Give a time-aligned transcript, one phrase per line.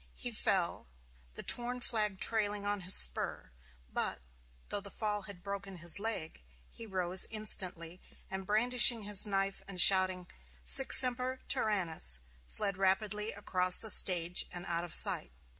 [0.15, 0.87] He fell,
[1.35, 3.51] the torn flag trailing on his spur;
[3.93, 4.23] but,
[4.69, 9.79] though the fall had broken his leg, he rose instantly and brandishing his knife and
[9.79, 10.25] shouting,
[10.65, 15.33] "Sic Semper Tyrannis!" fled rapidly across the stage and out of sight.